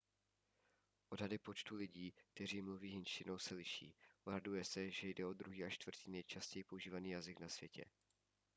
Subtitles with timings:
[1.09, 5.73] odhady počtu lidí kteří mluví hindštinou se liší odhaduje se že jde o druhý až
[5.73, 7.85] čtvrtý nejčastěji používaný jazyk na světě